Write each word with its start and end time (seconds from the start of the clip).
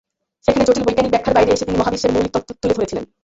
সেখানে 0.45 0.65
জটিল 0.67 0.83
বৈজ্ঞানিক 0.87 1.13
ব্যাখ্যার 1.13 1.35
বাইরে 1.37 1.51
এসে 1.55 1.67
তিনি 1.67 1.77
মহাবিশ্বের 1.81 2.13
মৌলিক 2.15 2.31
তত্ত্ব 2.35 2.51
তুলে 2.61 2.75
ধরেছিলেন। 2.77 3.05